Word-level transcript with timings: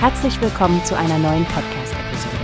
Herzlich 0.00 0.40
willkommen 0.40 0.80
zu 0.84 0.96
einer 0.96 1.18
neuen 1.18 1.44
Podcast-Episode. 1.46 2.36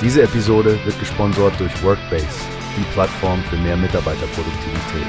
Diese 0.00 0.22
Episode 0.22 0.78
wird 0.84 0.96
gesponsert 1.00 1.58
durch 1.58 1.82
Workbase, 1.82 2.28
die 2.76 2.84
Plattform 2.92 3.42
für 3.42 3.56
mehr 3.56 3.76
Mitarbeiterproduktivität. 3.76 5.08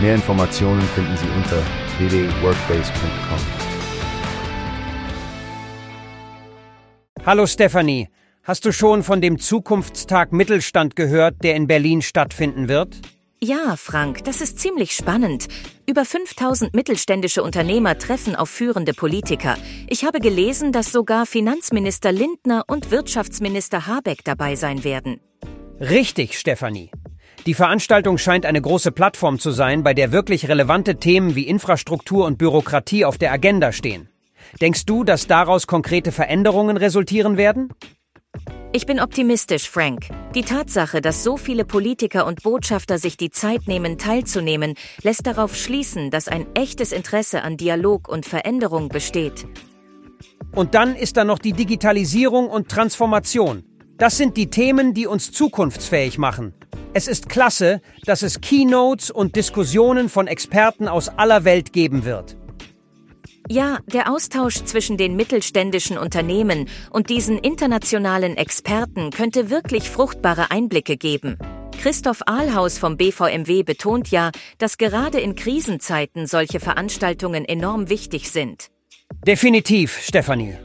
Mehr 0.00 0.14
Informationen 0.14 0.80
finden 0.80 1.14
Sie 1.18 1.28
unter 1.36 1.62
www.workbase.com. 1.98 3.38
Hallo 7.26 7.46
Stefanie, 7.46 8.08
hast 8.42 8.64
du 8.64 8.72
schon 8.72 9.02
von 9.02 9.20
dem 9.20 9.38
Zukunftstag 9.38 10.32
Mittelstand 10.32 10.96
gehört, 10.96 11.44
der 11.44 11.54
in 11.54 11.66
Berlin 11.66 12.00
stattfinden 12.00 12.68
wird? 12.70 12.96
Ja, 13.44 13.74
Frank, 13.76 14.22
das 14.22 14.40
ist 14.40 14.60
ziemlich 14.60 14.92
spannend. 14.92 15.48
Über 15.84 16.04
5000 16.04 16.74
mittelständische 16.74 17.42
Unternehmer 17.42 17.98
treffen 17.98 18.36
auf 18.36 18.48
führende 18.48 18.94
Politiker. 18.94 19.56
Ich 19.88 20.04
habe 20.04 20.20
gelesen, 20.20 20.70
dass 20.70 20.92
sogar 20.92 21.26
Finanzminister 21.26 22.12
Lindner 22.12 22.62
und 22.68 22.92
Wirtschaftsminister 22.92 23.88
Habeck 23.88 24.22
dabei 24.22 24.54
sein 24.54 24.84
werden. 24.84 25.18
Richtig, 25.80 26.38
Stefanie. 26.38 26.92
Die 27.44 27.54
Veranstaltung 27.54 28.16
scheint 28.16 28.46
eine 28.46 28.62
große 28.62 28.92
Plattform 28.92 29.40
zu 29.40 29.50
sein, 29.50 29.82
bei 29.82 29.92
der 29.92 30.12
wirklich 30.12 30.46
relevante 30.46 30.98
Themen 30.98 31.34
wie 31.34 31.48
Infrastruktur 31.48 32.26
und 32.26 32.38
Bürokratie 32.38 33.04
auf 33.04 33.18
der 33.18 33.32
Agenda 33.32 33.72
stehen. 33.72 34.08
Denkst 34.60 34.86
du, 34.86 35.02
dass 35.02 35.26
daraus 35.26 35.66
konkrete 35.66 36.12
Veränderungen 36.12 36.76
resultieren 36.76 37.36
werden? 37.36 37.70
Ich 38.74 38.86
bin 38.86 39.00
optimistisch, 39.00 39.68
Frank. 39.68 40.08
Die 40.34 40.40
Tatsache, 40.40 41.02
dass 41.02 41.22
so 41.22 41.36
viele 41.36 41.66
Politiker 41.66 42.24
und 42.24 42.42
Botschafter 42.42 42.96
sich 42.96 43.18
die 43.18 43.28
Zeit 43.28 43.68
nehmen, 43.68 43.98
teilzunehmen, 43.98 44.76
lässt 45.02 45.26
darauf 45.26 45.54
schließen, 45.54 46.10
dass 46.10 46.26
ein 46.26 46.46
echtes 46.54 46.90
Interesse 46.90 47.42
an 47.42 47.58
Dialog 47.58 48.08
und 48.08 48.24
Veränderung 48.24 48.88
besteht. 48.88 49.46
Und 50.54 50.74
dann 50.74 50.96
ist 50.96 51.18
da 51.18 51.24
noch 51.24 51.38
die 51.38 51.52
Digitalisierung 51.52 52.48
und 52.48 52.70
Transformation. 52.70 53.62
Das 53.98 54.16
sind 54.16 54.38
die 54.38 54.48
Themen, 54.48 54.94
die 54.94 55.06
uns 55.06 55.32
zukunftsfähig 55.32 56.16
machen. 56.16 56.54
Es 56.94 57.08
ist 57.08 57.28
klasse, 57.28 57.82
dass 58.06 58.22
es 58.22 58.40
Keynotes 58.40 59.10
und 59.10 59.36
Diskussionen 59.36 60.08
von 60.08 60.26
Experten 60.26 60.88
aus 60.88 61.10
aller 61.10 61.44
Welt 61.44 61.74
geben 61.74 62.06
wird. 62.06 62.38
Ja, 63.48 63.80
der 63.86 64.10
Austausch 64.10 64.64
zwischen 64.64 64.96
den 64.96 65.16
mittelständischen 65.16 65.98
Unternehmen 65.98 66.68
und 66.90 67.10
diesen 67.10 67.38
internationalen 67.38 68.36
Experten 68.36 69.10
könnte 69.10 69.50
wirklich 69.50 69.90
fruchtbare 69.90 70.50
Einblicke 70.50 70.96
geben. 70.96 71.38
Christoph 71.80 72.22
Ahlhaus 72.26 72.78
vom 72.78 72.96
BVMW 72.96 73.64
betont 73.64 74.10
ja, 74.10 74.30
dass 74.58 74.78
gerade 74.78 75.18
in 75.18 75.34
Krisenzeiten 75.34 76.26
solche 76.26 76.60
Veranstaltungen 76.60 77.44
enorm 77.44 77.88
wichtig 77.88 78.30
sind. 78.30 78.70
Definitiv, 79.26 79.98
Stefanie. 79.98 80.56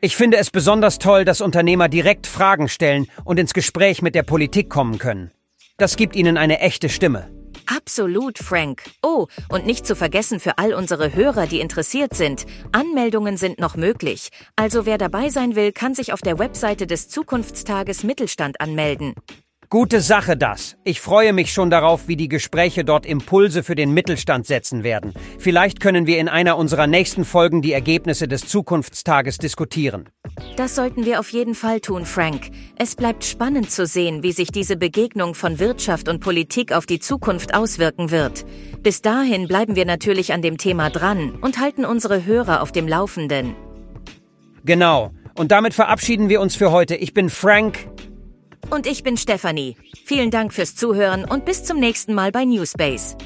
Ich 0.00 0.14
finde 0.14 0.36
es 0.36 0.50
besonders 0.50 0.98
toll, 0.98 1.24
dass 1.24 1.40
Unternehmer 1.40 1.88
direkt 1.88 2.26
Fragen 2.26 2.68
stellen 2.68 3.06
und 3.24 3.38
ins 3.40 3.54
Gespräch 3.54 4.02
mit 4.02 4.14
der 4.14 4.22
Politik 4.22 4.68
kommen 4.68 4.98
können. 4.98 5.32
Das 5.78 5.96
gibt 5.96 6.14
ihnen 6.14 6.36
eine 6.36 6.60
echte 6.60 6.88
Stimme. 6.88 7.37
Absolut, 7.68 8.38
Frank. 8.38 8.82
Oh, 9.02 9.26
und 9.50 9.66
nicht 9.66 9.86
zu 9.86 9.94
vergessen 9.94 10.40
für 10.40 10.56
all 10.56 10.72
unsere 10.72 11.14
Hörer, 11.14 11.46
die 11.46 11.60
interessiert 11.60 12.14
sind. 12.14 12.46
Anmeldungen 12.72 13.36
sind 13.36 13.58
noch 13.58 13.76
möglich. 13.76 14.30
Also 14.56 14.86
wer 14.86 14.96
dabei 14.96 15.28
sein 15.28 15.54
will, 15.54 15.72
kann 15.72 15.94
sich 15.94 16.14
auf 16.14 16.22
der 16.22 16.38
Webseite 16.38 16.86
des 16.86 17.10
Zukunftstages 17.10 18.04
Mittelstand 18.04 18.60
anmelden. 18.62 19.14
Gute 19.70 20.00
Sache 20.00 20.34
das. 20.34 20.78
Ich 20.82 21.02
freue 21.02 21.34
mich 21.34 21.52
schon 21.52 21.68
darauf, 21.68 22.08
wie 22.08 22.16
die 22.16 22.28
Gespräche 22.28 22.86
dort 22.86 23.04
Impulse 23.04 23.62
für 23.62 23.74
den 23.74 23.92
Mittelstand 23.92 24.46
setzen 24.46 24.82
werden. 24.82 25.12
Vielleicht 25.38 25.78
können 25.80 26.06
wir 26.06 26.16
in 26.16 26.26
einer 26.26 26.56
unserer 26.56 26.86
nächsten 26.86 27.26
Folgen 27.26 27.60
die 27.60 27.74
Ergebnisse 27.74 28.28
des 28.28 28.48
Zukunftstages 28.48 29.36
diskutieren. 29.36 30.08
Das 30.56 30.74
sollten 30.74 31.04
wir 31.04 31.20
auf 31.20 31.28
jeden 31.28 31.54
Fall 31.54 31.80
tun, 31.80 32.06
Frank. 32.06 32.48
Es 32.78 32.96
bleibt 32.96 33.26
spannend 33.26 33.70
zu 33.70 33.84
sehen, 33.84 34.22
wie 34.22 34.32
sich 34.32 34.50
diese 34.52 34.78
Begegnung 34.78 35.34
von 35.34 35.58
Wirtschaft 35.58 36.08
und 36.08 36.20
Politik 36.20 36.72
auf 36.72 36.86
die 36.86 36.98
Zukunft 36.98 37.52
auswirken 37.52 38.10
wird. 38.10 38.46
Bis 38.82 39.02
dahin 39.02 39.48
bleiben 39.48 39.76
wir 39.76 39.84
natürlich 39.84 40.32
an 40.32 40.40
dem 40.40 40.56
Thema 40.56 40.88
dran 40.88 41.34
und 41.42 41.60
halten 41.60 41.84
unsere 41.84 42.24
Hörer 42.24 42.62
auf 42.62 42.72
dem 42.72 42.88
Laufenden. 42.88 43.54
Genau. 44.64 45.10
Und 45.34 45.52
damit 45.52 45.74
verabschieden 45.74 46.30
wir 46.30 46.40
uns 46.40 46.56
für 46.56 46.72
heute. 46.72 46.96
Ich 46.96 47.12
bin 47.12 47.28
Frank. 47.28 47.86
Und 48.70 48.86
ich 48.86 49.02
bin 49.02 49.16
Stefanie. 49.16 49.76
Vielen 50.04 50.30
Dank 50.30 50.52
fürs 50.52 50.74
Zuhören 50.74 51.24
und 51.24 51.44
bis 51.44 51.64
zum 51.64 51.78
nächsten 51.78 52.14
Mal 52.14 52.32
bei 52.32 52.44
Newspace. 52.44 53.16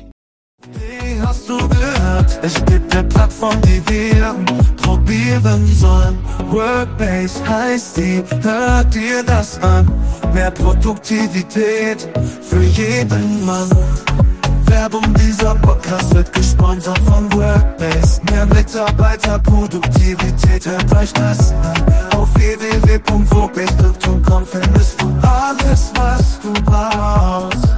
Wie 0.73 1.21
hast 1.21 1.49
du 1.49 1.57
gehört? 1.69 2.39
Es 2.43 2.55
gibt 2.65 2.95
eine 2.95 3.09
Plattform, 3.09 3.61
die 3.63 3.83
wir 3.89 4.37
probieren 4.77 5.67
sollen. 5.67 6.19
Workbase 6.51 7.49
heißt 7.49 7.97
die, 7.97 8.23
hört 8.43 8.95
dir 8.95 9.25
das 9.25 9.61
an. 9.63 9.91
Mehr 10.33 10.53
Produktivität 10.53 12.09
für 12.43 12.63
jeden 12.63 13.45
Mann. 13.45 13.69
Werbung 14.67 15.13
dieser 15.15 15.57
Podcast 15.57 16.15
wird 16.15 16.33
gesponsert 16.33 17.01
von 17.01 17.33
Workbase. 17.33 18.21
Mehr 18.31 18.47
Mitarbeiterproduktivität, 18.47 20.65
hört 20.67 20.97
euch 20.97 21.13
das 21.13 21.51
an. 21.52 21.52
www.workbase.com 23.55 24.47
findest 24.47 25.01
du 25.01 25.07
alles, 25.23 25.93
was 25.95 26.41
du 26.41 26.53
brauchst. 26.65 27.72